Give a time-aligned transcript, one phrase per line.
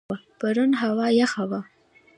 [0.39, 1.61] پرون هوا یخه وه.